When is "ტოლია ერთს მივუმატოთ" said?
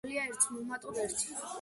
0.13-0.99